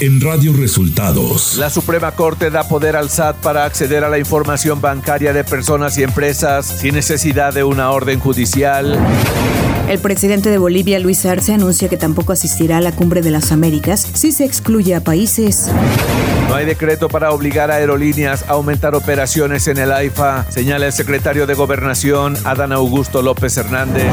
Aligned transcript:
en 0.00 0.18
Radio 0.22 0.54
Resultados. 0.54 1.56
La 1.58 1.68
Suprema 1.68 2.12
Corte 2.12 2.50
da 2.50 2.66
poder 2.66 2.96
al 2.96 3.10
SAT 3.10 3.36
para 3.36 3.64
acceder 3.64 4.02
a 4.02 4.08
la 4.08 4.18
información 4.18 4.80
bancaria 4.80 5.34
de 5.34 5.44
personas 5.44 5.98
y 5.98 6.02
empresas 6.02 6.66
sin 6.66 6.94
necesidad 6.94 7.52
de 7.52 7.64
una 7.64 7.90
orden 7.90 8.18
judicial. 8.18 8.98
El 9.88 9.98
presidente 9.98 10.48
de 10.48 10.56
Bolivia, 10.56 10.98
Luis 11.00 11.26
Arce, 11.26 11.52
anuncia 11.52 11.90
que 11.90 11.98
tampoco 11.98 12.32
asistirá 12.32 12.78
a 12.78 12.80
la 12.80 12.92
Cumbre 12.92 13.20
de 13.20 13.30
las 13.30 13.52
Américas 13.52 14.08
si 14.14 14.32
se 14.32 14.44
excluye 14.44 14.94
a 14.94 15.04
países. 15.04 15.68
No 16.48 16.54
hay 16.54 16.64
decreto 16.64 17.08
para 17.08 17.32
obligar 17.32 17.70
a 17.70 17.74
aerolíneas 17.74 18.44
a 18.48 18.52
aumentar 18.52 18.94
operaciones 18.94 19.68
en 19.68 19.76
el 19.76 19.92
AIFA, 19.92 20.46
señala 20.50 20.86
el 20.86 20.92
secretario 20.92 21.46
de 21.46 21.54
Gobernación, 21.54 22.38
Adán 22.44 22.72
Augusto 22.72 23.20
López 23.20 23.56
Hernández. 23.58 24.10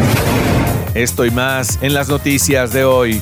Esto 0.96 1.26
y 1.26 1.32
más 1.32 1.80
en 1.82 1.94
las 1.94 2.10
noticias 2.10 2.74
de 2.74 2.84
hoy. 2.84 3.22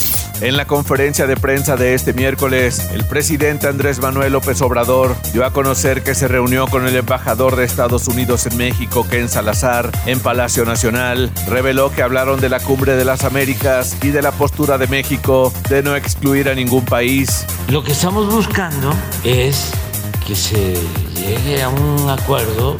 En 0.41 0.57
la 0.57 0.65
conferencia 0.65 1.27
de 1.27 1.37
prensa 1.37 1.75
de 1.75 1.93
este 1.93 2.13
miércoles, 2.13 2.89
el 2.93 3.05
presidente 3.05 3.67
Andrés 3.67 3.99
Manuel 3.99 4.33
López 4.33 4.59
Obrador 4.63 5.15
dio 5.33 5.45
a 5.45 5.53
conocer 5.53 6.01
que 6.01 6.15
se 6.15 6.27
reunió 6.27 6.65
con 6.65 6.87
el 6.87 6.95
embajador 6.95 7.55
de 7.55 7.63
Estados 7.63 8.07
Unidos 8.07 8.47
en 8.47 8.57
México, 8.57 9.05
Ken 9.07 9.29
Salazar, 9.29 9.91
en 10.07 10.19
Palacio 10.19 10.65
Nacional. 10.65 11.31
Reveló 11.47 11.91
que 11.91 12.01
hablaron 12.01 12.41
de 12.41 12.49
la 12.49 12.59
cumbre 12.59 12.95
de 12.95 13.05
las 13.05 13.23
Américas 13.23 13.95
y 14.01 14.07
de 14.07 14.23
la 14.23 14.31
postura 14.31 14.79
de 14.79 14.87
México 14.87 15.53
de 15.69 15.83
no 15.83 15.95
excluir 15.95 16.49
a 16.49 16.55
ningún 16.55 16.85
país. 16.85 17.45
Lo 17.69 17.83
que 17.83 17.91
estamos 17.91 18.33
buscando 18.33 18.95
es 19.23 19.71
que 20.25 20.35
se 20.35 20.73
llegue 21.13 21.61
a 21.61 21.69
un 21.69 22.09
acuerdo 22.09 22.77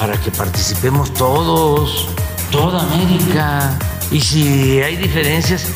para 0.00 0.20
que 0.20 0.32
participemos 0.32 1.14
todos, 1.14 2.08
toda 2.50 2.82
América. 2.82 3.78
Y 4.10 4.20
si 4.20 4.80
hay 4.80 4.96
diferencias, 4.96 5.68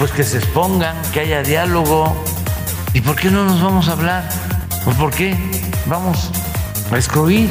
pues 0.00 0.12
que 0.12 0.24
se 0.24 0.38
expongan, 0.38 0.96
que 1.12 1.20
haya 1.20 1.42
diálogo. 1.42 2.16
¿Y 2.94 3.02
por 3.02 3.16
qué 3.16 3.30
no 3.30 3.44
nos 3.44 3.62
vamos 3.62 3.86
a 3.90 3.92
hablar? 3.92 4.26
¿O 4.86 4.92
por 4.92 5.10
qué 5.10 5.36
vamos 5.84 6.30
a 6.90 6.96
excluir? 6.96 7.50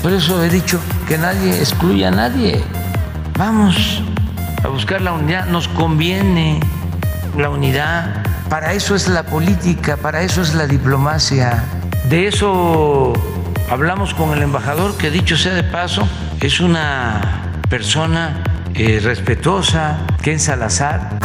Por 0.00 0.12
eso 0.12 0.44
he 0.44 0.48
dicho 0.48 0.78
que 1.08 1.18
nadie 1.18 1.58
excluya 1.58 2.06
a 2.06 2.10
nadie. 2.12 2.62
Vamos 3.36 4.00
a 4.62 4.68
buscar 4.68 5.00
la 5.00 5.12
unidad, 5.12 5.46
nos 5.46 5.66
conviene 5.66 6.60
la 7.36 7.50
unidad. 7.50 8.22
Para 8.48 8.72
eso 8.72 8.94
es 8.94 9.08
la 9.08 9.24
política, 9.24 9.96
para 9.96 10.22
eso 10.22 10.42
es 10.42 10.54
la 10.54 10.68
diplomacia. 10.68 11.64
De 12.08 12.28
eso 12.28 13.12
hablamos 13.68 14.14
con 14.14 14.32
el 14.34 14.42
embajador, 14.44 14.96
que 14.96 15.10
dicho 15.10 15.36
sea 15.36 15.54
de 15.54 15.64
paso, 15.64 16.06
es 16.40 16.60
una 16.60 17.42
persona 17.68 18.44
eh, 18.74 19.00
respetuosa, 19.02 20.06
Ken 20.22 20.40
Salazar. 20.40 21.18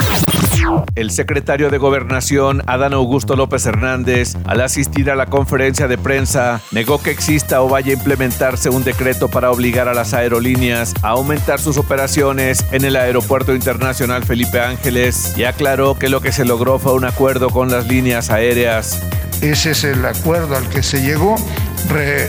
El 0.96 1.12
secretario 1.12 1.70
de 1.70 1.78
Gobernación, 1.78 2.64
Adán 2.66 2.94
Augusto 2.94 3.36
López 3.36 3.66
Hernández, 3.66 4.36
al 4.46 4.62
asistir 4.62 5.12
a 5.12 5.16
la 5.16 5.28
conferencia 5.28 5.88
de 5.88 5.98
prensa, 5.98 6.62
negó 6.72 7.02
que 7.02 7.12
exista 7.12 7.62
o 7.62 7.70
vaya 7.70 7.92
a 7.92 7.98
implementarse 7.98 8.70
un 8.70 8.84
decreto 8.84 9.28
para 9.28 9.52
obligar 9.52 9.88
a 9.88 9.94
las 9.94 10.14
aerolíneas 10.14 10.94
a 11.04 11.10
aumentar 11.10 11.60
sus 11.60 11.78
operaciones 11.78 12.66
en 12.72 12.86
el 12.86 12.96
Aeropuerto 12.96 13.54
Internacional 13.54 14.24
Felipe 14.24 14.60
Ángeles 14.60 15.38
y 15.38 15.44
aclaró 15.44 16.00
que 16.00 16.10
lo 16.10 16.22
que 16.22 16.32
se 16.32 16.46
logró 16.46 16.80
fue 16.80 16.94
un 16.94 17.06
acuerdo 17.06 17.50
con 17.50 17.70
las 17.70 17.88
líneas 17.88 18.30
aéreas. 18.30 19.02
Ese 19.42 19.72
es 19.72 19.84
el 19.84 20.06
acuerdo 20.06 20.56
al 20.56 20.68
que 20.70 20.82
se 20.82 21.02
llegó. 21.02 21.36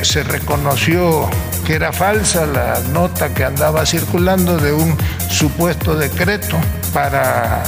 se 0.02 0.22
reconoció 0.22 1.28
que 1.66 1.74
era 1.74 1.92
falsa 1.92 2.46
la 2.46 2.78
nota 2.92 3.34
que 3.34 3.44
andaba 3.44 3.84
circulando 3.86 4.56
de 4.58 4.72
un 4.72 4.96
supuesto 5.28 5.94
decreto 5.96 6.56
para 6.92 7.62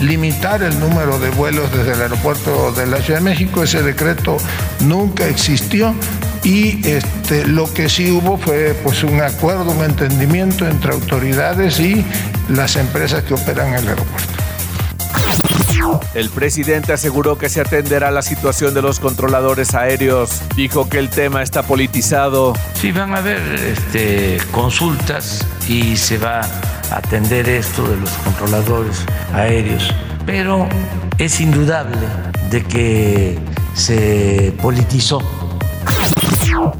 limitar 0.00 0.62
el 0.62 0.78
número 0.80 1.18
de 1.18 1.30
vuelos 1.30 1.70
desde 1.72 1.92
el 1.92 2.02
aeropuerto 2.02 2.72
de 2.72 2.86
la 2.86 2.98
Ciudad 2.98 3.20
de 3.20 3.24
México. 3.24 3.62
Ese 3.62 3.82
decreto 3.82 4.36
nunca 4.80 5.26
existió 5.26 5.94
y 6.42 6.86
este, 6.88 7.46
lo 7.46 7.72
que 7.72 7.88
sí 7.88 8.10
hubo 8.10 8.38
fue 8.38 8.74
pues, 8.82 9.02
un 9.02 9.20
acuerdo, 9.20 9.70
un 9.70 9.84
entendimiento 9.84 10.66
entre 10.66 10.92
autoridades 10.92 11.78
y 11.80 12.04
las 12.48 12.76
empresas 12.76 13.24
que 13.24 13.34
operan 13.34 13.74
el 13.74 13.88
aeropuerto. 13.88 14.40
El 16.14 16.28
presidente 16.30 16.92
aseguró 16.92 17.38
que 17.38 17.48
se 17.48 17.60
atenderá 17.60 18.10
la 18.10 18.22
situación 18.22 18.74
de 18.74 18.82
los 18.82 19.00
controladores 19.00 19.74
aéreos. 19.74 20.42
Dijo 20.54 20.88
que 20.88 20.98
el 20.98 21.08
tema 21.08 21.42
está 21.42 21.62
politizado. 21.62 22.52
Sí, 22.74 22.92
van 22.92 23.14
a 23.14 23.18
haber 23.18 23.40
este, 23.54 24.38
consultas 24.50 25.46
y 25.68 25.96
se 25.96 26.18
va 26.18 26.40
a 26.40 26.79
atender 26.90 27.48
esto 27.48 27.82
de 27.88 27.96
los 27.96 28.10
controladores 28.10 29.04
aéreos. 29.32 29.94
Pero 30.26 30.68
es 31.18 31.40
indudable 31.40 31.96
de 32.50 32.62
que 32.64 33.38
se 33.74 34.54
politizó 34.60 35.20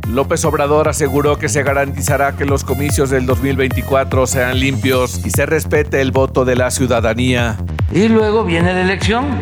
López 0.09 0.45
Obrador 0.45 0.89
aseguró 0.89 1.39
que 1.39 1.49
se 1.49 1.63
garantizará 1.63 2.37
que 2.37 2.45
los 2.45 2.65
comicios 2.65 3.11
del 3.11 3.27
2024 3.27 4.27
sean 4.27 4.59
limpios 4.59 5.25
y 5.25 5.31
se 5.31 5.47
respete 5.47 6.01
el 6.01 6.11
voto 6.11 6.45
de 6.45 6.57
la 6.57 6.71
ciudadanía. 6.71 7.57
Y 7.93 8.09
luego 8.09 8.45
viene 8.45 8.73
la 8.73 8.81
elección 8.83 9.39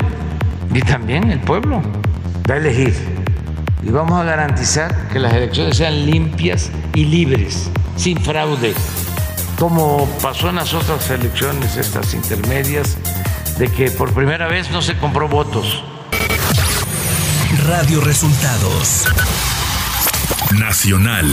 y 0.75 0.81
también 0.81 1.31
el 1.31 1.41
pueblo 1.41 1.83
va 2.49 2.55
a 2.55 2.59
elegir. 2.59 2.95
Y 3.83 3.91
vamos 3.91 4.21
a 4.21 4.25
garantizar 4.25 5.09
que 5.09 5.19
las 5.19 5.33
elecciones 5.33 5.77
sean 5.77 6.05
limpias 6.05 6.71
y 6.95 7.05
libres, 7.05 7.71
sin 7.97 8.19
fraude, 8.19 8.75
como 9.59 10.07
pasó 10.23 10.51
en 10.51 10.57
las 10.57 10.73
otras 10.73 11.11
elecciones, 11.11 11.77
estas 11.77 12.15
intermedias, 12.15 12.97
de 13.59 13.69
que 13.71 13.91
por 13.91 14.15
primera 14.15 14.47
vez 14.47 14.71
no 14.71 14.81
se 14.81 14.97
compró 14.97 15.29
votos. 15.29 15.83
Radio 17.67 18.01
Resultados 18.01 19.07
Nacional. 20.53 21.27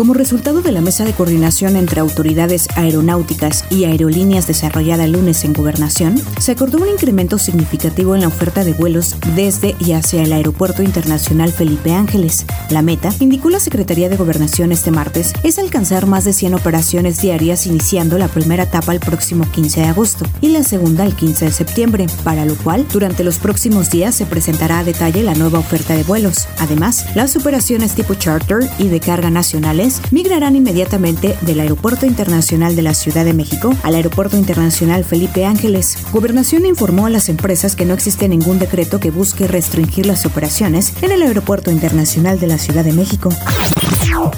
Como 0.00 0.14
resultado 0.14 0.62
de 0.62 0.72
la 0.72 0.80
mesa 0.80 1.04
de 1.04 1.12
coordinación 1.12 1.76
entre 1.76 2.00
autoridades 2.00 2.68
aeronáuticas 2.74 3.66
y 3.68 3.84
aerolíneas 3.84 4.46
desarrollada 4.46 5.04
el 5.04 5.12
lunes 5.12 5.44
en 5.44 5.52
Gobernación, 5.52 6.14
se 6.38 6.52
acordó 6.52 6.78
un 6.78 6.88
incremento 6.88 7.36
significativo 7.36 8.14
en 8.14 8.22
la 8.22 8.28
oferta 8.28 8.64
de 8.64 8.72
vuelos 8.72 9.16
desde 9.36 9.76
y 9.78 9.92
hacia 9.92 10.22
el 10.22 10.32
Aeropuerto 10.32 10.82
Internacional 10.82 11.52
Felipe 11.52 11.92
Ángeles. 11.92 12.46
La 12.70 12.80
meta, 12.80 13.10
indicó 13.20 13.50
la 13.50 13.60
Secretaría 13.60 14.08
de 14.08 14.16
Gobernación 14.16 14.72
este 14.72 14.90
martes, 14.90 15.34
es 15.42 15.58
alcanzar 15.58 16.06
más 16.06 16.24
de 16.24 16.32
100 16.32 16.54
operaciones 16.54 17.20
diarias 17.20 17.66
iniciando 17.66 18.16
la 18.16 18.28
primera 18.28 18.62
etapa 18.62 18.94
el 18.94 19.00
próximo 19.00 19.50
15 19.52 19.82
de 19.82 19.86
agosto 19.88 20.24
y 20.40 20.48
la 20.48 20.62
segunda 20.62 21.04
el 21.04 21.14
15 21.14 21.44
de 21.44 21.52
septiembre, 21.52 22.06
para 22.24 22.46
lo 22.46 22.54
cual 22.54 22.86
durante 22.90 23.22
los 23.22 23.38
próximos 23.38 23.90
días 23.90 24.14
se 24.14 24.24
presentará 24.24 24.78
a 24.78 24.84
detalle 24.84 25.22
la 25.22 25.34
nueva 25.34 25.58
oferta 25.58 25.92
de 25.94 26.04
vuelos. 26.04 26.48
Además, 26.58 27.04
las 27.14 27.36
operaciones 27.36 27.94
tipo 27.94 28.14
charter 28.14 28.66
y 28.78 28.88
de 28.88 29.00
carga 29.00 29.28
nacionales 29.28 29.89
migrarán 30.10 30.56
inmediatamente 30.56 31.36
del 31.40 31.60
Aeropuerto 31.60 32.06
Internacional 32.06 32.76
de 32.76 32.82
la 32.82 32.94
Ciudad 32.94 33.24
de 33.24 33.32
México 33.32 33.74
al 33.82 33.94
Aeropuerto 33.94 34.36
Internacional 34.36 35.04
Felipe 35.04 35.44
Ángeles. 35.44 35.96
Gobernación 36.12 36.66
informó 36.66 37.06
a 37.06 37.10
las 37.10 37.28
empresas 37.28 37.76
que 37.76 37.84
no 37.84 37.94
existe 37.94 38.28
ningún 38.28 38.58
decreto 38.58 39.00
que 39.00 39.10
busque 39.10 39.48
restringir 39.48 40.06
las 40.06 40.26
operaciones 40.26 40.94
en 41.02 41.12
el 41.12 41.22
Aeropuerto 41.22 41.70
Internacional 41.70 42.38
de 42.38 42.46
la 42.46 42.58
Ciudad 42.58 42.84
de 42.84 42.92
México. 42.92 43.30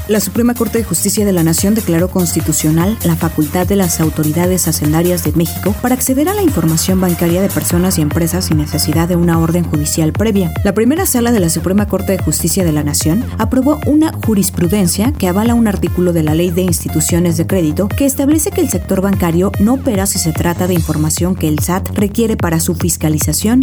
La 0.09 0.21
Suprema 0.21 0.55
Corte 0.55 0.79
de 0.79 0.85
Justicia 0.85 1.25
de 1.25 1.33
la 1.33 1.43
Nación 1.43 1.75
declaró 1.75 2.09
constitucional 2.09 2.99
la 3.05 3.17
facultad 3.17 3.67
de 3.67 3.77
las 3.77 4.01
autoridades 4.01 4.69
hacendarias 4.69 5.25
de 5.25 5.33
México 5.33 5.75
para 5.81 5.95
acceder 5.95 6.29
a 6.29 6.35
la 6.35 6.43
información 6.43 7.01
bancaria 7.01 7.43
de 7.43 7.49
personas 7.49 7.99
y 7.99 8.03
empresas 8.03 8.47
sin 8.47 8.59
necesidad 8.59 9.09
de 9.09 9.17
una 9.17 9.39
orden 9.39 9.65
judicial 9.65 10.13
previa. 10.13 10.53
La 10.65 10.75
primera 10.75 11.07
sala 11.07 11.33
de 11.33 11.41
la 11.41 11.51
Suprema 11.51 11.87
Corte 11.87 12.13
de 12.13 12.23
Justicia 12.23 12.65
de 12.65 12.73
la 12.73 12.85
Nación 12.85 13.25
aprobó 13.39 13.81
una 13.87 14.13
jurisprudencia 14.13 15.13
que 15.13 15.29
avala 15.29 15.55
un 15.55 15.69
artículo 15.69 16.13
de 16.13 16.23
la 16.23 16.35
Ley 16.35 16.51
de 16.51 16.63
Instituciones 16.63 17.37
de 17.37 17.47
Crédito 17.47 17.89
que 17.89 18.07
establece 18.07 18.51
que 18.51 18.61
el 18.61 18.69
sector 18.69 19.01
bancario 19.01 19.53
no 19.61 19.75
opera 19.75 20.07
si 20.07 20.19
se 20.19 20.33
trata 20.33 20.67
de 20.67 20.75
información 20.75 21.35
que 21.35 21.49
el 21.49 21.59
SAT 21.59 21.91
requiere 21.97 22.37
para 22.37 22.61
su 22.61 22.75
fiscalización. 22.75 23.61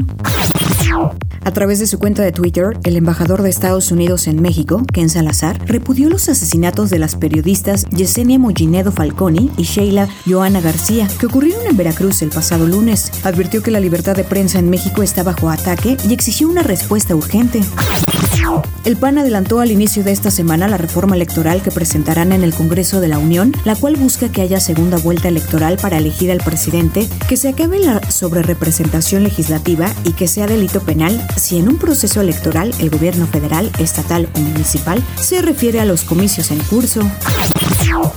A 1.44 1.52
través 1.52 1.80
de 1.80 1.88
su 1.88 2.00
cuenta 2.00 2.24
de 2.24 2.32
Twitter, 2.32 2.78
el 2.84 2.98
embajador 2.98 3.42
de 3.42 3.50
Estados 3.50 3.92
Unidos 3.92 4.28
en 4.28 4.42
México, 4.42 4.84
Ken 4.92 5.10
Salazar, 5.10 5.60
repudió 5.66 6.10
los 6.10 6.19
asesinatos 6.28 6.90
de 6.90 7.00
las 7.00 7.16
periodistas 7.16 7.86
Yesenia 7.90 8.38
Mollinedo 8.38 8.92
Falconi 8.92 9.52
y 9.58 9.64
Sheila 9.64 10.10
Joana 10.28 10.60
García, 10.60 11.08
que 11.20 11.28
ocurrieron 11.28 11.66
en 11.68 11.78
Veracruz 11.78 12.22
el 12.22 12.30
pasado 12.30 12.68
lunes. 12.68 13.12
Advirtió 13.24 13.64
que 13.64 13.72
la 13.72 13.80
libertad 13.80 14.16
de 14.16 14.24
prensa 14.24 14.60
en 14.60 14.70
México 14.70 15.04
está 15.04 15.24
bajo 15.24 15.50
ataque 15.50 15.96
y 16.08 16.14
exigió 16.14 16.50
una 16.50 16.64
respuesta 16.64 17.16
urgente. 17.16 17.62
El 18.86 18.98
PAN 18.98 19.18
adelantó 19.18 19.60
al 19.60 19.72
inicio 19.72 20.04
de 20.04 20.12
esta 20.12 20.32
semana 20.32 20.68
la 20.68 20.78
reforma 20.78 21.16
electoral 21.16 21.62
que 21.62 21.70
presentarán 21.70 22.32
en 22.32 22.44
el 22.44 22.54
Congreso 22.54 23.02
de 23.02 23.08
la 23.08 23.20
Unión, 23.20 23.54
la 23.66 23.76
cual 23.76 23.96
busca 23.98 24.32
que 24.32 24.42
haya 24.42 24.60
segunda 24.60 24.98
vuelta 24.98 25.28
electoral 25.28 25.78
para 25.78 25.98
elegir 25.98 26.32
al 26.32 26.40
presidente, 26.40 27.08
que 27.28 27.38
se 27.38 27.50
acabe 27.50 27.80
la 27.80 28.02
sobrerepresentación 28.10 29.24
legislativa 29.24 29.94
y 30.06 30.14
que 30.14 30.28
sea 30.28 30.48
delito 30.48 30.82
penal 30.82 31.26
si 31.36 31.58
en 31.58 31.68
un 31.68 31.78
proceso 31.78 32.22
electoral 32.22 32.74
el 32.80 32.90
gobierno 32.90 33.28
federal, 33.28 33.72
estatal 33.80 34.30
o 34.34 34.40
municipal 34.40 35.04
se 35.20 35.42
refiere 35.42 35.80
a 35.80 35.86
los 35.86 36.04
comicios 36.04 36.50
en 36.52 36.60
curso. 36.60 37.02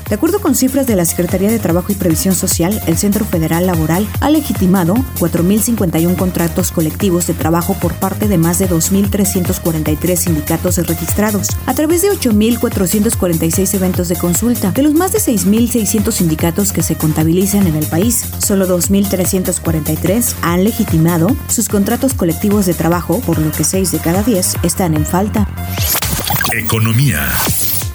De 0.09 0.17
acuerdo 0.17 0.41
con 0.41 0.55
cifras 0.55 0.87
de 0.87 0.95
la 0.95 1.07
Secretaría 1.07 1.51
de 1.51 1.59
Trabajo 1.59 1.91
y 1.91 1.95
Previsión 1.95 2.35
Social, 2.35 2.83
el 2.87 2.99
Centro 2.99 3.25
Federal 3.25 3.67
Laboral 3.67 4.07
ha 4.21 4.29
legitimado 4.29 4.95
4.051 5.19 6.17
contratos 6.17 6.71
colectivos 6.71 7.27
de 7.27 7.33
trabajo 7.33 7.75
por 7.81 7.95
parte 7.95 8.29
de 8.29 8.37
más 8.37 8.59
de 8.59 8.69
2.343 8.69 10.17
sindicatos 10.17 10.77
registrados, 10.77 11.49
a 11.65 11.73
través 11.73 12.03
de 12.03 12.11
8.446 12.11 13.75
eventos 13.75 14.09
de 14.09 14.17
consulta. 14.17 14.73
De 14.73 14.83
los 14.83 14.93
más 14.93 15.13
de 15.13 15.19
6.600 15.19 16.13
sindicatos 16.13 16.73
que 16.73 16.83
se 16.83 16.97
contabilizan 16.97 17.67
en 17.67 17.77
el 17.77 17.87
país, 17.87 18.27
solo 18.39 18.69
2.343 18.69 20.35
han 20.43 20.65
legitimado 20.65 21.35
sus 21.49 21.69
contratos 21.69 22.13
colectivos 22.13 22.67
de 22.67 22.75
trabajo, 22.75 23.21
por 23.21 23.39
lo 23.39 23.51
que 23.51 23.65
6 23.65 23.93
de 23.93 23.99
cada 23.99 24.23
10 24.23 24.57
están 24.63 24.95
en 24.95 25.07
falta. 25.07 25.49
Economía 26.55 27.31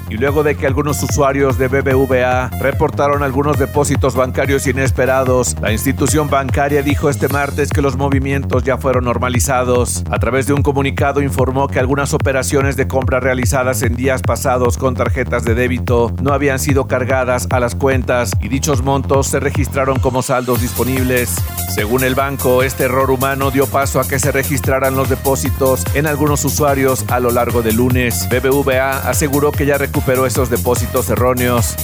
y 0.09 0.17
luego 0.17 0.43
de 0.43 0.55
que 0.55 0.65
algunos 0.65 1.01
usuarios 1.03 1.57
de 1.57 1.67
BBVA 1.67 2.49
reportaron 2.59 3.23
algunos 3.23 3.57
depósitos 3.57 4.15
bancarios 4.15 4.67
inesperados, 4.67 5.55
la 5.61 5.71
institución 5.71 6.29
bancaria 6.29 6.81
dijo 6.81 7.09
este 7.09 7.27
martes 7.27 7.69
que 7.69 7.81
los 7.81 7.97
movimientos 7.97 8.63
ya 8.63 8.77
fueron 8.77 9.05
normalizados. 9.05 10.03
A 10.09 10.19
través 10.19 10.47
de 10.47 10.53
un 10.53 10.63
comunicado 10.63 11.21
informó 11.21 11.67
que 11.67 11.79
algunas 11.79 12.13
operaciones 12.13 12.77
de 12.77 12.87
compra 12.87 13.19
realizadas 13.19 13.81
en 13.81 13.95
días 13.95 14.21
pasados 14.21 14.77
con 14.77 14.95
tarjetas 14.95 15.43
de 15.43 15.55
débito 15.55 16.13
no 16.21 16.33
habían 16.33 16.59
sido 16.59 16.87
cargadas 16.87 17.47
a 17.49 17.59
las 17.59 17.75
cuentas 17.75 18.31
y 18.41 18.47
dichos 18.47 18.81
montos 18.81 19.27
se 19.27 19.39
registraron 19.39 19.99
como 19.99 20.21
saldos 20.21 20.61
disponibles. 20.61 21.35
Según 21.75 22.03
el 22.03 22.15
banco, 22.15 22.63
este 22.63 22.85
error 22.85 23.11
humano 23.11 23.51
dio 23.51 23.67
paso 23.67 23.99
a 23.99 24.07
que 24.07 24.19
se 24.19 24.31
registraran 24.31 24.95
los 24.95 25.09
depósitos 25.09 25.83
en 25.93 26.07
algunos 26.07 26.43
usuarios 26.45 27.05
a 27.09 27.19
lo 27.19 27.29
largo 27.29 27.61
del 27.61 27.75
lunes. 27.75 28.27
BBVA 28.29 29.09
aseguró 29.09 29.51
que 29.51 29.65
ya 29.65 29.77
recuperó 29.77 29.96
esos 30.25 30.49
depósitos 30.49 31.09
erróneos. 31.09 31.75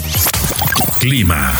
Clima. 0.99 1.51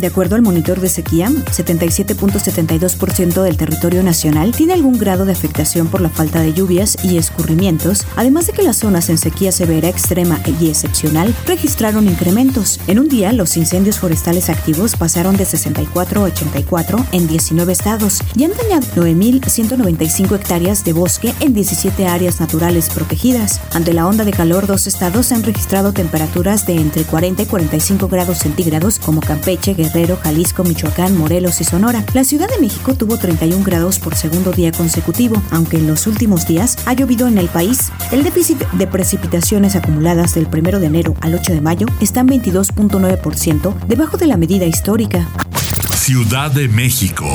De 0.00 0.06
acuerdo 0.06 0.36
al 0.36 0.42
monitor 0.42 0.80
de 0.80 0.88
sequía, 0.88 1.28
77.72% 1.28 3.42
del 3.42 3.56
territorio 3.56 4.04
nacional 4.04 4.52
tiene 4.52 4.74
algún 4.74 4.96
grado 4.96 5.24
de 5.24 5.32
afectación 5.32 5.88
por 5.88 6.00
la 6.00 6.08
falta 6.08 6.40
de 6.40 6.52
lluvias 6.52 6.96
y 7.02 7.16
escurrimientos, 7.16 8.06
además 8.14 8.46
de 8.46 8.52
que 8.52 8.62
las 8.62 8.76
zonas 8.76 9.10
en 9.10 9.18
sequía 9.18 9.50
severa, 9.50 9.88
extrema 9.88 10.38
y 10.60 10.68
excepcional 10.68 11.34
registraron 11.46 12.06
incrementos. 12.06 12.78
En 12.86 13.00
un 13.00 13.08
día, 13.08 13.32
los 13.32 13.56
incendios 13.56 13.98
forestales 13.98 14.50
activos 14.50 14.94
pasaron 14.94 15.36
de 15.36 15.44
64 15.44 16.20
a 16.20 16.24
84 16.24 17.04
en 17.10 17.26
19 17.26 17.72
estados 17.72 18.20
y 18.36 18.44
han 18.44 18.52
dañado 18.52 18.86
9.195 18.94 20.36
hectáreas 20.36 20.84
de 20.84 20.92
bosque 20.92 21.34
en 21.40 21.54
17 21.54 22.06
áreas 22.06 22.38
naturales 22.38 22.88
protegidas. 22.90 23.60
Ante 23.72 23.94
la 23.94 24.06
onda 24.06 24.24
de 24.24 24.30
calor, 24.30 24.68
dos 24.68 24.86
estados 24.86 25.32
han 25.32 25.42
registrado 25.42 25.92
temperaturas 25.92 26.66
de 26.66 26.76
entre 26.76 27.02
40 27.02 27.42
y 27.42 27.46
45 27.46 28.06
grados 28.06 28.38
centígrados 28.38 29.00
como 29.00 29.20
Campeche, 29.20 29.74
Guerrero, 29.88 30.16
Jalisco, 30.16 30.64
Michoacán, 30.64 31.16
Morelos 31.16 31.60
y 31.60 31.64
Sonora. 31.64 32.04
La 32.14 32.24
Ciudad 32.24 32.48
de 32.48 32.58
México 32.58 32.94
tuvo 32.94 33.16
31 33.16 33.64
grados 33.64 33.98
por 33.98 34.14
segundo 34.14 34.52
día 34.52 34.70
consecutivo, 34.72 35.42
aunque 35.50 35.78
en 35.78 35.86
los 35.86 36.06
últimos 36.06 36.46
días 36.46 36.76
ha 36.86 36.92
llovido 36.92 37.26
en 37.26 37.38
el 37.38 37.48
país. 37.48 37.90
El 38.12 38.22
déficit 38.22 38.58
de 38.72 38.86
precipitaciones 38.86 39.76
acumuladas 39.76 40.34
del 40.34 40.46
1 40.46 40.78
de 40.78 40.86
enero 40.86 41.14
al 41.20 41.34
8 41.34 41.52
de 41.52 41.60
mayo 41.60 41.86
está 42.00 42.20
en 42.20 42.28
22.9%, 42.28 43.74
debajo 43.86 44.16
de 44.16 44.26
la 44.26 44.36
medida 44.36 44.66
histórica. 44.66 45.28
Ciudad 45.94 46.50
de 46.50 46.68
México. 46.68 47.26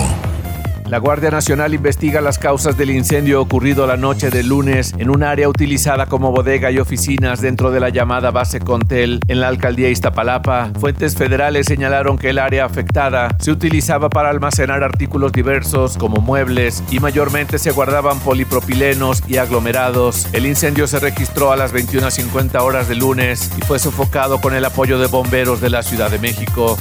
La 0.88 0.97
Guardia 1.00 1.31
Nacional 1.31 1.74
investiga 1.74 2.21
las 2.21 2.38
causas 2.38 2.77
del 2.77 2.91
incendio 2.91 3.41
ocurrido 3.41 3.88
la 3.88 3.97
noche 3.97 4.30
del 4.30 4.47
lunes 4.47 4.94
en 4.97 5.09
un 5.09 5.24
área 5.24 5.47
utilizada 5.47 6.06
como 6.07 6.31
bodega 6.31 6.71
y 6.71 6.77
oficinas 6.77 7.41
dentro 7.41 7.71
de 7.71 7.80
la 7.80 7.89
llamada 7.89 8.31
base 8.31 8.59
Contel 8.59 9.19
en 9.27 9.39
la 9.39 9.47
alcaldía 9.47 9.89
Iztapalapa. 9.89 10.71
Fuentes 10.80 11.15
federales 11.15 11.68
señalaron 11.68 12.18
que 12.18 12.30
el 12.30 12.39
área 12.39 12.65
afectada 12.65 13.35
se 13.39 13.51
utilizaba 13.51 14.09
para 14.09 14.30
almacenar 14.30 14.83
artículos 14.83 15.31
diversos 15.31 15.97
como 15.97 16.18
muebles 16.18 16.83
y 16.91 17.00
mayormente 17.00 17.59
se 17.59 17.71
guardaban 17.71 18.19
polipropilenos 18.19 19.24
y 19.27 19.38
aglomerados. 19.38 20.27
El 20.33 20.45
incendio 20.45 20.85
se 20.88 21.00
registró 21.00 21.51
a 21.51 21.56
las 21.56 21.74
21.50 21.74 22.62
horas 22.62 22.88
del 22.88 23.00
lunes 23.00 23.51
y 23.57 23.62
fue 23.62 23.80
sofocado 23.80 24.41
con 24.41 24.53
el 24.53 24.65
apoyo 24.65 25.00
de 25.00 25.07
bomberos 25.07 25.62
de 25.62 25.69
la 25.69 25.81
Ciudad 25.81 26.12
de 26.12 26.19
México. 26.19 26.77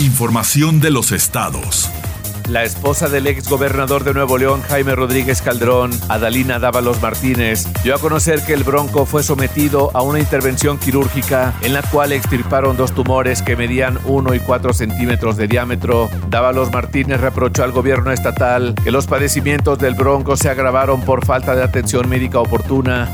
Información 0.00 0.80
de 0.80 0.90
los 0.90 1.12
estados. 1.12 1.90
La 2.48 2.62
esposa 2.62 3.08
del 3.08 3.26
ex 3.26 3.48
gobernador 3.48 4.04
de 4.04 4.12
Nuevo 4.12 4.36
León, 4.36 4.60
Jaime 4.68 4.94
Rodríguez 4.94 5.40
Calderón, 5.40 5.90
Adalina 6.08 6.58
Dávalos 6.58 7.00
Martínez, 7.00 7.66
dio 7.82 7.94
a 7.94 7.98
conocer 7.98 8.44
que 8.44 8.52
el 8.52 8.64
Bronco 8.64 9.06
fue 9.06 9.22
sometido 9.22 9.90
a 9.94 10.02
una 10.02 10.18
intervención 10.18 10.78
quirúrgica 10.78 11.54
en 11.62 11.72
la 11.72 11.82
cual 11.82 12.12
extirparon 12.12 12.76
dos 12.76 12.92
tumores 12.92 13.40
que 13.40 13.56
medían 13.56 13.98
1 14.04 14.34
y 14.34 14.40
4 14.40 14.74
centímetros 14.74 15.38
de 15.38 15.48
diámetro. 15.48 16.10
Dávalos 16.28 16.70
Martínez 16.70 17.20
reprochó 17.20 17.64
al 17.64 17.72
gobierno 17.72 18.12
estatal 18.12 18.74
que 18.84 18.90
los 18.90 19.06
padecimientos 19.06 19.78
del 19.78 19.94
Bronco 19.94 20.36
se 20.36 20.50
agravaron 20.50 21.00
por 21.00 21.24
falta 21.24 21.56
de 21.56 21.62
atención 21.62 22.08
médica 22.10 22.40
oportuna. 22.40 23.08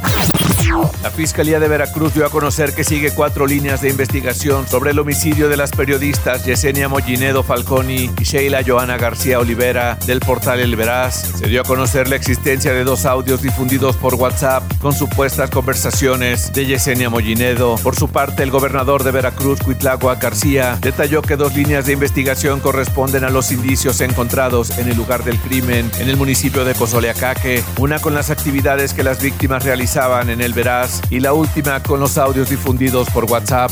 La 1.02 1.10
Fiscalía 1.10 1.58
de 1.58 1.68
Veracruz 1.68 2.14
dio 2.14 2.26
a 2.26 2.30
conocer 2.30 2.74
que 2.74 2.84
sigue 2.84 3.12
cuatro 3.12 3.46
líneas 3.46 3.80
de 3.80 3.88
investigación 3.88 4.68
sobre 4.68 4.90
el 4.90 4.98
homicidio 4.98 5.48
de 5.48 5.56
las 5.56 5.70
periodistas 5.70 6.44
Yesenia 6.44 6.88
Mollinedo 6.88 7.42
Falconi 7.42 8.10
y 8.18 8.24
Sheila 8.24 8.62
Joana 8.66 8.96
García 8.96 9.38
Olivera 9.38 9.98
del 10.06 10.20
portal 10.20 10.60
El 10.60 10.76
Veraz. 10.76 11.32
Se 11.38 11.46
dio 11.46 11.62
a 11.62 11.64
conocer 11.64 12.08
la 12.08 12.16
existencia 12.16 12.72
de 12.72 12.84
dos 12.84 13.06
audios 13.06 13.42
difundidos 13.42 13.96
por 13.96 14.14
WhatsApp 14.14 14.62
con 14.80 14.92
supuestas 14.92 15.50
conversaciones 15.50 16.52
de 16.52 16.66
Yesenia 16.66 17.10
Mollinedo. 17.10 17.76
Por 17.76 17.96
su 17.96 18.08
parte, 18.08 18.42
el 18.42 18.50
gobernador 18.50 19.04
de 19.04 19.10
Veracruz, 19.10 19.60
Cuitlagua 19.60 20.16
García, 20.16 20.78
detalló 20.80 21.22
que 21.22 21.36
dos 21.36 21.54
líneas 21.54 21.86
de 21.86 21.94
investigación 21.94 22.60
corresponden 22.60 23.24
a 23.24 23.30
los 23.30 23.52
indicios 23.52 24.00
encontrados 24.00 24.78
en 24.78 24.88
el 24.88 24.96
lugar 24.96 25.24
del 25.24 25.38
crimen 25.38 25.90
en 25.98 26.08
el 26.08 26.16
municipio 26.16 26.64
de 26.64 26.74
Cozoleacaque, 26.74 27.62
una 27.78 27.98
con 27.98 28.14
las 28.14 28.30
actividades 28.30 28.94
que 28.94 29.02
las 29.02 29.22
víctimas 29.22 29.64
realizaban 29.64 30.30
en 30.30 30.39
el 30.42 30.54
Veraz 30.54 31.00
y 31.10 31.20
la 31.20 31.32
última 31.32 31.82
con 31.82 32.00
los 32.00 32.18
audios 32.18 32.50
difundidos 32.50 33.08
por 33.10 33.24
WhatsApp. 33.24 33.70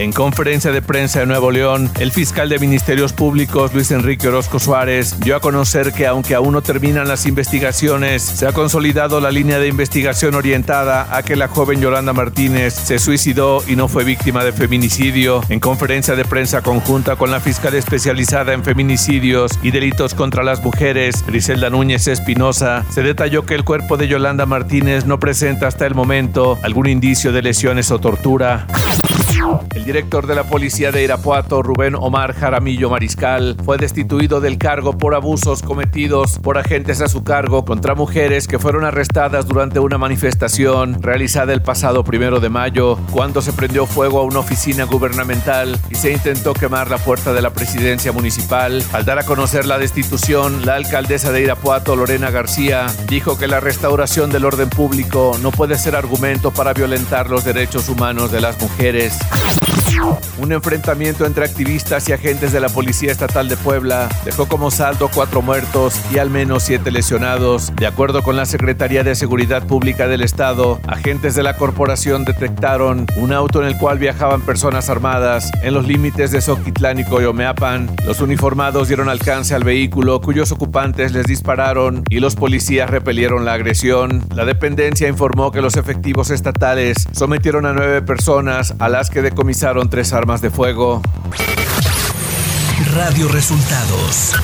En 0.00 0.12
conferencia 0.12 0.72
de 0.72 0.80
prensa 0.80 1.20
de 1.20 1.26
Nuevo 1.26 1.50
León, 1.50 1.90
el 1.98 2.10
fiscal 2.10 2.48
de 2.48 2.58
Ministerios 2.58 3.12
Públicos, 3.12 3.74
Luis 3.74 3.90
Enrique 3.90 4.28
Orozco 4.28 4.58
Suárez, 4.58 5.20
dio 5.20 5.36
a 5.36 5.40
conocer 5.40 5.92
que 5.92 6.06
aunque 6.06 6.34
aún 6.34 6.54
no 6.54 6.62
terminan 6.62 7.06
las 7.06 7.26
investigaciones, 7.26 8.22
se 8.22 8.46
ha 8.46 8.52
consolidado 8.52 9.20
la 9.20 9.30
línea 9.30 9.58
de 9.58 9.68
investigación 9.68 10.34
orientada 10.34 11.14
a 11.14 11.22
que 11.22 11.36
la 11.36 11.48
joven 11.48 11.82
Yolanda 11.82 12.14
Martínez 12.14 12.72
se 12.72 12.98
suicidó 12.98 13.62
y 13.66 13.76
no 13.76 13.88
fue 13.88 14.04
víctima 14.04 14.42
de 14.42 14.52
feminicidio. 14.52 15.42
En 15.50 15.60
conferencia 15.60 16.16
de 16.16 16.24
prensa 16.24 16.62
conjunta 16.62 17.16
con 17.16 17.30
la 17.30 17.40
fiscal 17.40 17.74
especializada 17.74 18.54
en 18.54 18.64
feminicidios 18.64 19.58
y 19.62 19.70
delitos 19.70 20.14
contra 20.14 20.42
las 20.42 20.62
mujeres, 20.62 21.22
Griselda 21.26 21.68
Núñez 21.68 22.08
Espinosa, 22.08 22.86
se 22.88 23.02
detalló 23.02 23.44
que 23.44 23.54
el 23.54 23.64
cuerpo 23.64 23.98
de 23.98 24.08
Yolanda 24.08 24.46
Martínez 24.46 24.99
no 25.06 25.18
presenta 25.18 25.66
hasta 25.66 25.86
el 25.86 25.94
momento 25.94 26.58
algún 26.62 26.88
indicio 26.88 27.32
de 27.32 27.42
lesiones 27.42 27.90
o 27.90 27.98
tortura. 27.98 28.66
El 29.74 29.84
director 29.84 30.26
de 30.26 30.34
la 30.34 30.44
policía 30.44 30.92
de 30.92 31.02
Irapuato, 31.02 31.62
Rubén 31.62 31.94
Omar 31.94 32.34
Jaramillo 32.34 32.90
Mariscal, 32.90 33.56
fue 33.64 33.78
destituido 33.78 34.40
del 34.40 34.58
cargo 34.58 34.98
por 34.98 35.14
abusos 35.14 35.62
cometidos 35.62 36.38
por 36.38 36.58
agentes 36.58 37.00
a 37.00 37.08
su 37.08 37.24
cargo 37.24 37.64
contra 37.64 37.94
mujeres 37.94 38.46
que 38.46 38.58
fueron 38.58 38.84
arrestadas 38.84 39.46
durante 39.46 39.80
una 39.80 39.96
manifestación 39.96 41.02
realizada 41.02 41.52
el 41.52 41.62
pasado 41.62 42.04
primero 42.04 42.40
de 42.40 42.50
mayo, 42.50 42.98
cuando 43.10 43.40
se 43.42 43.52
prendió 43.52 43.86
fuego 43.86 44.20
a 44.20 44.24
una 44.24 44.40
oficina 44.40 44.84
gubernamental 44.84 45.78
y 45.90 45.94
se 45.94 46.12
intentó 46.12 46.52
quemar 46.52 46.90
la 46.90 46.98
puerta 46.98 47.32
de 47.32 47.42
la 47.42 47.50
presidencia 47.50 48.12
municipal. 48.12 48.84
Al 48.92 49.04
dar 49.04 49.18
a 49.18 49.24
conocer 49.24 49.66
la 49.66 49.78
destitución, 49.78 50.66
la 50.66 50.74
alcaldesa 50.74 51.32
de 51.32 51.42
Irapuato, 51.42 51.96
Lorena 51.96 52.30
García, 52.30 52.86
dijo 53.08 53.38
que 53.38 53.46
la 53.46 53.60
restauración 53.60 54.30
del 54.30 54.44
orden 54.44 54.68
público 54.68 55.32
no 55.40 55.50
puede 55.50 55.78
ser 55.78 55.96
argumento 55.96 56.50
para 56.50 56.74
violentar 56.74 57.30
los 57.30 57.44
derechos 57.44 57.88
humanos 57.88 58.30
de 58.30 58.40
las 58.40 58.60
mujeres. 58.60 59.09
Un 60.38 60.52
enfrentamiento 60.52 61.26
entre 61.26 61.44
activistas 61.44 62.08
y 62.08 62.12
agentes 62.12 62.52
de 62.52 62.60
la 62.60 62.70
Policía 62.70 63.12
Estatal 63.12 63.48
de 63.48 63.56
Puebla 63.56 64.08
dejó 64.24 64.46
como 64.46 64.70
saldo 64.70 65.10
cuatro 65.12 65.42
muertos 65.42 66.00
y 66.12 66.18
al 66.18 66.30
menos 66.30 66.62
siete 66.62 66.90
lesionados. 66.90 67.72
De 67.76 67.86
acuerdo 67.86 68.22
con 68.22 68.36
la 68.36 68.46
Secretaría 68.46 69.04
de 69.04 69.14
Seguridad 69.14 69.66
Pública 69.66 70.08
del 70.08 70.22
Estado, 70.22 70.80
agentes 70.86 71.34
de 71.34 71.42
la 71.42 71.56
corporación 71.56 72.24
detectaron 72.24 73.06
un 73.16 73.32
auto 73.32 73.60
en 73.60 73.68
el 73.68 73.76
cual 73.76 73.98
viajaban 73.98 74.40
personas 74.40 74.88
armadas 74.88 75.50
en 75.62 75.74
los 75.74 75.86
límites 75.86 76.30
de 76.30 76.40
Soquitlán 76.40 76.98
y 76.98 77.04
Coyomeapan. 77.04 77.94
Los 78.06 78.20
uniformados 78.20 78.88
dieron 78.88 79.10
alcance 79.10 79.54
al 79.54 79.64
vehículo 79.64 80.20
cuyos 80.22 80.52
ocupantes 80.52 81.12
les 81.12 81.26
dispararon 81.26 82.04
y 82.08 82.20
los 82.20 82.34
policías 82.34 82.88
repelieron 82.88 83.44
la 83.44 83.52
agresión. 83.52 84.24
La 84.34 84.46
dependencia 84.46 85.08
informó 85.08 85.52
que 85.52 85.60
los 85.60 85.76
efectivos 85.76 86.30
estatales 86.30 87.06
sometieron 87.12 87.66
a 87.66 87.74
nueve 87.74 88.00
personas 88.00 88.74
a 88.78 88.88
las 89.00 89.08
que 89.08 89.22
decomisaron 89.22 89.88
tres 89.88 90.12
armas 90.12 90.42
de 90.42 90.50
fuego. 90.50 91.00
Radio 92.92 93.28
Resultados. 93.28 94.34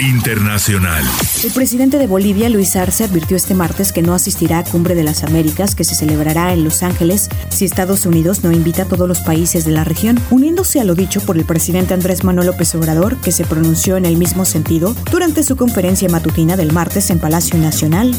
Internacional. 0.00 1.04
El 1.44 1.52
presidente 1.52 1.98
de 1.98 2.08
Bolivia, 2.08 2.48
Luis 2.48 2.74
Arce, 2.74 3.04
advirtió 3.04 3.36
este 3.36 3.54
martes 3.54 3.92
que 3.92 4.02
no 4.02 4.12
asistirá 4.12 4.58
a 4.58 4.64
Cumbre 4.64 4.96
de 4.96 5.04
las 5.04 5.22
Américas 5.22 5.76
que 5.76 5.84
se 5.84 5.94
celebrará 5.94 6.52
en 6.52 6.64
Los 6.64 6.82
Ángeles 6.82 7.28
si 7.48 7.64
Estados 7.64 8.06
Unidos 8.06 8.42
no 8.42 8.50
invita 8.50 8.82
a 8.82 8.86
todos 8.86 9.06
los 9.06 9.20
países 9.20 9.64
de 9.64 9.70
la 9.70 9.84
región, 9.84 10.18
uniéndose 10.30 10.80
a 10.80 10.84
lo 10.84 10.96
dicho 10.96 11.20
por 11.20 11.36
el 11.36 11.44
presidente 11.44 11.94
Andrés 11.94 12.24
Manuel 12.24 12.48
López 12.48 12.74
Obrador, 12.74 13.18
que 13.18 13.30
se 13.30 13.44
pronunció 13.44 13.96
en 13.96 14.04
el 14.04 14.16
mismo 14.16 14.44
sentido 14.44 14.96
durante 15.12 15.44
su 15.44 15.54
conferencia 15.54 16.08
matutina 16.08 16.56
del 16.56 16.72
martes 16.72 17.08
en 17.10 17.20
Palacio 17.20 17.56
Nacional. 17.56 18.16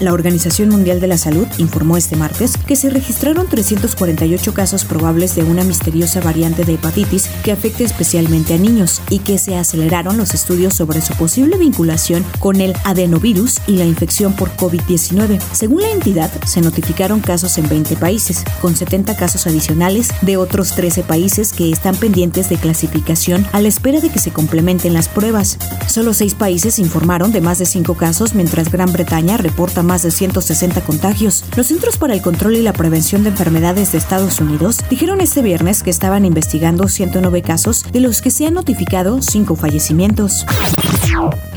La 0.00 0.12
Organización 0.12 0.68
Mundial 0.68 1.00
de 1.00 1.08
la 1.08 1.18
Salud 1.18 1.46
informó 1.58 1.96
este 1.96 2.14
martes 2.14 2.56
que 2.56 2.76
se 2.76 2.88
registraron 2.88 3.48
348 3.48 4.54
casos 4.54 4.84
probables 4.84 5.34
de 5.34 5.42
una 5.42 5.64
misteriosa 5.64 6.20
variante 6.20 6.64
de 6.64 6.74
hepatitis 6.74 7.28
que 7.42 7.52
afecta 7.52 7.82
especialmente 7.82 8.54
a 8.54 8.58
niños 8.58 9.02
y 9.10 9.18
que 9.18 9.38
se 9.38 9.56
aceleraron 9.56 10.16
los 10.16 10.34
estudios 10.34 10.74
sobre 10.74 11.00
su 11.00 11.14
posible 11.14 11.58
vinculación 11.58 12.24
con 12.38 12.60
el 12.60 12.74
adenovirus 12.84 13.58
y 13.66 13.72
la 13.72 13.84
infección 13.84 14.34
por 14.34 14.54
COVID-19. 14.56 15.40
Según 15.52 15.82
la 15.82 15.90
entidad, 15.90 16.30
se 16.44 16.60
notificaron 16.60 17.20
casos 17.20 17.58
en 17.58 17.68
20 17.68 17.96
países, 17.96 18.44
con 18.60 18.76
70 18.76 19.16
casos 19.16 19.46
adicionales 19.46 20.10
de 20.22 20.36
otros 20.36 20.74
13 20.76 21.02
países 21.02 21.52
que 21.52 21.72
están 21.72 21.96
pendientes 21.96 22.48
de 22.48 22.56
clasificación 22.56 23.46
a 23.52 23.60
la 23.60 23.68
espera 23.68 24.00
de 24.00 24.10
que 24.10 24.20
se 24.20 24.30
complementen 24.30 24.94
las 24.94 25.08
pruebas. 25.08 25.58
Solo 25.88 26.14
seis 26.14 26.34
países 26.34 26.78
informaron 26.78 27.32
de 27.32 27.40
más 27.40 27.58
de 27.58 27.66
5 27.66 27.94
casos, 27.94 28.34
mientras 28.34 28.70
Gran 28.70 28.92
Bretaña 28.92 29.07
reporta 29.38 29.82
más 29.82 30.02
de 30.02 30.10
160 30.10 30.80
contagios. 30.82 31.44
Los 31.56 31.66
Centros 31.66 31.96
para 31.96 32.14
el 32.14 32.22
Control 32.22 32.56
y 32.56 32.62
la 32.62 32.72
Prevención 32.72 33.22
de 33.22 33.30
Enfermedades 33.30 33.92
de 33.92 33.98
Estados 33.98 34.40
Unidos 34.40 34.78
dijeron 34.90 35.20
este 35.20 35.42
viernes 35.42 35.82
que 35.82 35.90
estaban 35.90 36.24
investigando 36.24 36.88
109 36.88 37.42
casos, 37.42 37.84
de 37.90 38.00
los 38.00 38.22
que 38.22 38.30
se 38.30 38.46
han 38.46 38.54
notificado 38.54 39.20
5 39.20 39.56
fallecimientos. 39.56 40.46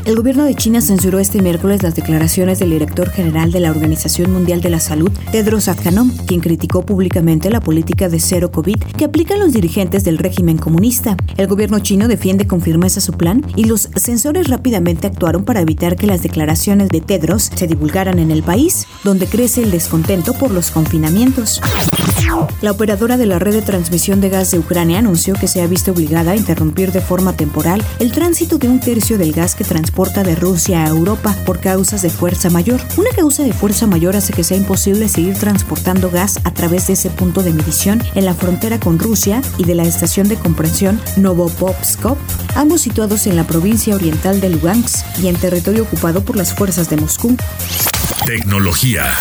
El 0.04 0.16
gobierno 0.16 0.44
de 0.44 0.56
China 0.56 0.80
censuró 0.80 1.20
este 1.20 1.40
miércoles 1.40 1.84
las 1.84 1.94
declaraciones 1.94 2.58
del 2.58 2.70
director 2.70 3.08
general 3.10 3.52
de 3.52 3.60
la 3.60 3.70
Organización 3.70 4.32
Mundial 4.32 4.60
de 4.60 4.68
la 4.68 4.80
Salud, 4.80 5.12
Tedros 5.30 5.68
Adhanom, 5.68 6.10
quien 6.26 6.40
criticó 6.40 6.84
públicamente 6.84 7.50
la 7.50 7.60
política 7.60 8.08
de 8.08 8.18
cero 8.18 8.50
COVID 8.50 8.82
que 8.98 9.04
aplican 9.04 9.38
los 9.38 9.52
dirigentes 9.52 10.02
del 10.02 10.18
régimen 10.18 10.58
comunista. 10.58 11.16
El 11.36 11.46
gobierno 11.46 11.78
chino 11.78 12.08
defiende 12.08 12.48
con 12.48 12.60
firmeza 12.60 13.00
su 13.00 13.12
plan 13.12 13.46
y 13.54 13.64
los 13.64 13.90
censores 13.94 14.48
rápidamente 14.48 15.06
actuaron 15.06 15.44
para 15.44 15.60
evitar 15.60 15.94
que 15.94 16.08
las 16.08 16.22
declaraciones 16.22 16.88
de 16.88 17.00
Tedros 17.00 17.52
se 17.54 17.68
divulgaran 17.68 18.18
en 18.18 18.32
el 18.32 18.42
país, 18.42 18.88
donde 19.04 19.26
crece 19.26 19.62
el 19.62 19.70
descontento 19.70 20.32
por 20.34 20.50
los 20.50 20.72
confinamientos. 20.72 21.60
La 22.60 22.70
operadora 22.70 23.16
de 23.16 23.26
la 23.26 23.38
red 23.38 23.52
de 23.52 23.62
transmisión 23.62 24.20
de 24.20 24.28
gas 24.28 24.50
de 24.50 24.58
Ucrania 24.58 24.98
anunció 24.98 25.34
que 25.34 25.48
se 25.48 25.62
ha 25.62 25.66
visto 25.66 25.92
obligada 25.92 26.32
a 26.32 26.36
interrumpir 26.36 26.92
de 26.92 27.00
forma 27.00 27.34
temporal 27.34 27.82
el 27.98 28.12
tránsito 28.12 28.58
de 28.58 28.68
un 28.68 28.80
tercio 28.80 29.18
del 29.18 29.32
gas 29.32 29.54
que 29.54 29.64
transporta 29.64 30.22
de 30.22 30.34
Rusia 30.34 30.84
a 30.84 30.88
Europa 30.88 31.36
por 31.44 31.60
causas 31.60 32.02
de 32.02 32.10
fuerza 32.10 32.50
mayor. 32.50 32.80
Una 32.96 33.10
causa 33.10 33.42
de 33.42 33.52
fuerza 33.52 33.86
mayor 33.86 34.16
hace 34.16 34.32
que 34.32 34.44
sea 34.44 34.56
imposible 34.56 35.08
seguir 35.08 35.34
transportando 35.34 36.10
gas 36.10 36.40
a 36.44 36.52
través 36.52 36.86
de 36.86 36.94
ese 36.94 37.10
punto 37.10 37.42
de 37.42 37.52
medición 37.52 38.02
en 38.14 38.24
la 38.24 38.34
frontera 38.34 38.78
con 38.78 38.98
Rusia 38.98 39.42
y 39.58 39.64
de 39.64 39.74
la 39.74 39.84
estación 39.84 40.28
de 40.28 40.36
compresión 40.36 41.00
Novopopskov, 41.16 42.16
ambos 42.54 42.80
situados 42.80 43.26
en 43.26 43.36
la 43.36 43.44
provincia 43.44 43.94
oriental 43.94 44.40
de 44.40 44.50
Lugansk 44.50 45.04
y 45.22 45.28
en 45.28 45.36
territorio 45.36 45.84
ocupado 45.84 46.24
por 46.24 46.36
las 46.36 46.54
fuerzas 46.54 46.88
de 46.90 46.96
Moscú. 46.96 47.36
Tecnología. 48.26 49.12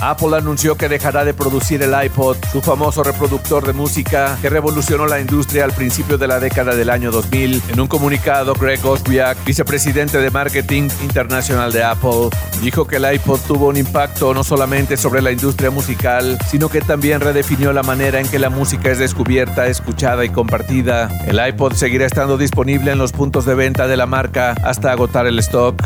Apple 0.00 0.36
anunció 0.36 0.76
que 0.76 0.88
dejará 0.88 1.24
de 1.24 1.34
producir 1.34 1.82
el 1.82 1.94
iPod, 2.04 2.36
su 2.52 2.60
famoso 2.60 3.02
reproductor 3.02 3.66
de 3.66 3.72
música 3.72 4.38
que 4.40 4.50
revolucionó 4.50 5.06
la 5.06 5.20
industria 5.20 5.64
al 5.64 5.72
principio 5.72 6.18
de 6.18 6.28
la 6.28 6.40
década 6.40 6.74
del 6.74 6.90
año 6.90 7.10
2000. 7.10 7.62
En 7.68 7.80
un 7.80 7.86
comunicado, 7.86 8.54
Greg 8.54 8.84
Oswiak, 8.84 9.44
vicepresidente 9.44 10.18
de 10.18 10.30
marketing 10.30 10.88
internacional 11.02 11.72
de 11.72 11.84
Apple, 11.84 12.30
dijo 12.62 12.86
que 12.86 12.96
el 12.96 13.14
iPod 13.14 13.40
tuvo 13.46 13.68
un 13.68 13.76
impacto 13.76 14.34
no 14.34 14.44
solamente 14.44 14.96
sobre 14.96 15.22
la 15.22 15.32
industria 15.32 15.70
musical, 15.70 16.38
sino 16.48 16.68
que 16.68 16.80
también 16.80 17.20
redefinió 17.20 17.72
la 17.72 17.82
manera 17.82 18.20
en 18.20 18.28
que 18.28 18.38
la 18.38 18.50
música 18.50 18.90
es 18.90 18.98
descubierta, 18.98 19.66
escuchada 19.66 20.24
y 20.24 20.28
compartida. 20.28 21.08
El 21.26 21.44
iPod 21.46 21.72
seguirá 21.74 22.06
estando 22.06 22.36
disponible 22.38 22.92
en 22.92 22.98
los 22.98 23.12
puntos 23.12 23.46
de 23.46 23.54
venta 23.54 23.86
de 23.86 23.96
la 23.96 24.06
marca 24.06 24.54
hasta 24.62 24.92
agotar 24.92 25.26
el 25.26 25.38
stock. 25.38 25.82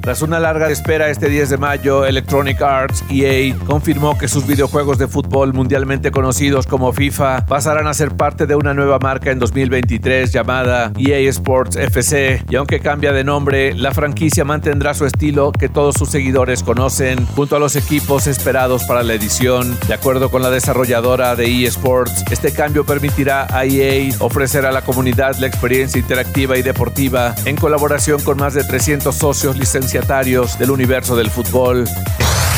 Tras 0.00 0.22
una 0.22 0.38
larga 0.38 0.70
espera 0.70 1.10
este 1.10 1.28
10 1.28 1.50
de 1.50 1.56
mayo, 1.58 2.06
Electronic 2.06 2.60
Arts 2.62 3.04
EA 3.10 3.54
confirmó 3.66 4.16
que 4.16 4.28
sus 4.28 4.46
videojuegos 4.46 4.98
de 4.98 5.08
fútbol 5.08 5.52
mundialmente 5.52 6.10
conocidos 6.10 6.66
como 6.66 6.92
FIFA 6.92 7.46
pasarán 7.46 7.86
a 7.86 7.94
ser 7.94 8.16
parte 8.16 8.46
de 8.46 8.54
una 8.54 8.74
nueva 8.74 8.98
marca 8.98 9.30
en 9.30 9.38
2023 9.38 10.32
llamada 10.32 10.92
EA 10.96 11.28
Sports 11.30 11.76
FC 11.76 12.44
y 12.48 12.56
aunque 12.56 12.80
cambia 12.80 13.12
de 13.12 13.24
nombre, 13.24 13.74
la 13.74 13.92
franquicia 13.92 14.44
mantendrá 14.44 14.94
su 14.94 15.04
estilo 15.04 15.52
que 15.52 15.68
todos 15.68 15.96
sus 15.96 16.08
seguidores 16.08 16.62
conocen 16.62 17.26
junto 17.26 17.56
a 17.56 17.58
los 17.58 17.76
equipos 17.76 18.26
esperados 18.26 18.84
para 18.84 19.02
la 19.02 19.14
edición. 19.14 19.76
De 19.86 19.94
acuerdo 19.94 20.30
con 20.30 20.42
la 20.42 20.50
desarrolladora 20.50 21.36
de 21.36 21.46
EA 21.46 21.68
Sports, 21.68 22.24
este 22.30 22.52
cambio 22.52 22.84
permitirá 22.84 23.46
a 23.54 23.64
EA 23.64 24.14
ofrecer 24.20 24.66
a 24.66 24.72
la 24.72 24.82
comunidad 24.82 25.36
la 25.38 25.46
experiencia 25.46 26.00
interactiva 26.00 26.56
y 26.56 26.62
deportiva 26.62 27.34
en 27.44 27.56
colaboración 27.56 28.20
con 28.22 28.38
más 28.38 28.54
de 28.54 28.64
300 28.64 29.14
socios 29.14 29.56
licenciatarios 29.68 30.58
del 30.58 30.70
universo 30.70 31.14
del 31.14 31.30
fútbol. 31.30 31.86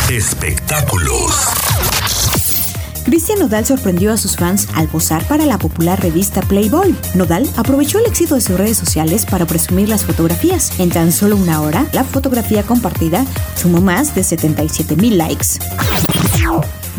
Espectáculos. 0.09 1.33
Cristian 3.05 3.41
Nodal 3.41 3.67
sorprendió 3.67 4.13
a 4.13 4.17
sus 4.17 4.37
fans 4.37 4.69
al 4.75 4.87
posar 4.87 5.25
para 5.25 5.45
la 5.45 5.59
popular 5.59 6.01
revista 6.01 6.41
Playboy. 6.41 6.95
Nodal 7.17 7.51
aprovechó 7.57 7.99
el 7.99 8.07
éxito 8.07 8.37
de 8.37 8.41
sus 8.41 8.57
redes 8.57 8.77
sociales 8.77 9.27
para 9.27 9.45
presumir 9.45 9.89
las 9.89 10.05
fotografías. 10.05 10.79
En 10.79 10.91
tan 10.91 11.11
solo 11.11 11.35
una 11.35 11.63
hora, 11.63 11.85
la 11.93 12.05
fotografía 12.05 12.63
compartida 12.63 13.27
sumó 13.57 13.81
más 13.81 14.15
de 14.15 14.23
77 14.23 14.95
mil 14.95 15.19
likes. 15.19 15.59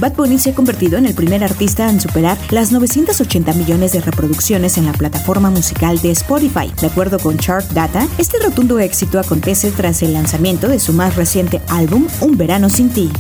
Bad 0.01 0.15
Bunny 0.15 0.39
se 0.39 0.49
ha 0.49 0.55
convertido 0.55 0.97
en 0.97 1.05
el 1.05 1.13
primer 1.13 1.43
artista 1.43 1.87
en 1.87 2.01
superar 2.01 2.35
las 2.49 2.71
980 2.71 3.53
millones 3.53 3.91
de 3.91 4.01
reproducciones 4.01 4.79
en 4.79 4.87
la 4.87 4.93
plataforma 4.93 5.51
musical 5.51 6.01
de 6.01 6.09
Spotify. 6.09 6.73
De 6.81 6.87
acuerdo 6.87 7.19
con 7.19 7.37
Chart 7.37 7.69
Data, 7.69 8.07
este 8.17 8.39
rotundo 8.39 8.79
éxito 8.79 9.19
acontece 9.19 9.69
tras 9.69 10.01
el 10.01 10.13
lanzamiento 10.13 10.67
de 10.67 10.79
su 10.79 10.91
más 10.93 11.15
reciente 11.15 11.61
álbum, 11.69 12.07
Un 12.19 12.35
Verano 12.35 12.71
Sin 12.71 12.89
Ti. 12.89 13.11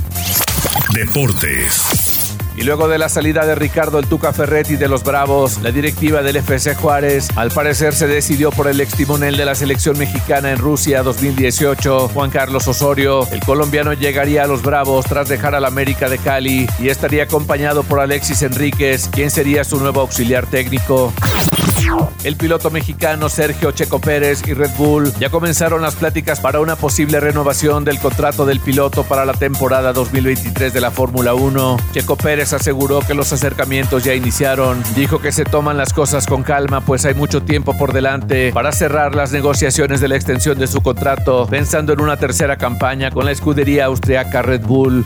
Deportes. 0.95 2.10
Y 2.55 2.63
luego 2.63 2.87
de 2.87 2.97
la 2.97 3.09
salida 3.09 3.45
de 3.45 3.55
Ricardo 3.55 3.97
El 3.97 4.07
Tuca 4.07 4.33
Ferretti 4.33 4.75
de 4.75 4.87
los 4.87 5.03
Bravos, 5.03 5.59
la 5.61 5.71
directiva 5.71 6.21
del 6.21 6.35
FC 6.35 6.75
Juárez 6.75 7.29
al 7.35 7.51
parecer 7.51 7.93
se 7.93 8.07
decidió 8.07 8.51
por 8.51 8.67
el 8.67 8.81
extimonel 8.81 9.37
de 9.37 9.45
la 9.45 9.55
selección 9.55 9.97
mexicana 9.97 10.51
en 10.51 10.57
Rusia 10.57 11.01
2018, 11.01 12.09
Juan 12.09 12.29
Carlos 12.29 12.67
Osorio. 12.67 13.27
El 13.31 13.39
colombiano 13.39 13.93
llegaría 13.93 14.43
a 14.43 14.47
los 14.47 14.61
Bravos 14.61 15.05
tras 15.05 15.29
dejar 15.29 15.55
al 15.55 15.65
América 15.65 16.09
de 16.09 16.17
Cali 16.17 16.67
y 16.79 16.89
estaría 16.89 17.23
acompañado 17.23 17.83
por 17.83 17.99
Alexis 17.99 18.41
Enríquez, 18.41 19.07
quien 19.07 19.31
sería 19.31 19.63
su 19.63 19.79
nuevo 19.79 20.01
auxiliar 20.01 20.45
técnico. 20.45 21.13
El 22.23 22.35
piloto 22.35 22.69
mexicano 22.69 23.29
Sergio 23.29 23.71
Checo 23.71 23.99
Pérez 23.99 24.43
y 24.47 24.53
Red 24.53 24.71
Bull 24.77 25.11
ya 25.19 25.29
comenzaron 25.29 25.81
las 25.81 25.95
pláticas 25.95 26.39
para 26.39 26.59
una 26.59 26.75
posible 26.75 27.19
renovación 27.19 27.83
del 27.83 27.99
contrato 27.99 28.45
del 28.45 28.59
piloto 28.59 29.03
para 29.03 29.25
la 29.25 29.33
temporada 29.33 29.91
2023 29.93 30.73
de 30.73 30.81
la 30.81 30.91
Fórmula 30.91 31.33
1. 31.33 31.77
Checo 31.93 32.15
Pérez 32.15 32.53
aseguró 32.53 32.99
que 33.01 33.13
los 33.13 33.33
acercamientos 33.33 34.03
ya 34.03 34.13
iniciaron. 34.13 34.83
Dijo 34.95 35.19
que 35.19 35.31
se 35.31 35.43
toman 35.43 35.77
las 35.77 35.93
cosas 35.93 36.27
con 36.27 36.43
calma, 36.43 36.81
pues 36.81 37.05
hay 37.05 37.13
mucho 37.13 37.41
tiempo 37.41 37.77
por 37.77 37.93
delante 37.93 38.51
para 38.53 38.71
cerrar 38.71 39.15
las 39.15 39.31
negociaciones 39.31 40.01
de 40.01 40.07
la 40.07 40.15
extensión 40.15 40.59
de 40.59 40.67
su 40.67 40.81
contrato, 40.81 41.47
pensando 41.47 41.93
en 41.93 42.01
una 42.01 42.17
tercera 42.17 42.57
campaña 42.57 43.11
con 43.11 43.25
la 43.25 43.31
escudería 43.31 43.85
austriaca 43.85 44.41
Red 44.41 44.61
Bull. 44.61 45.05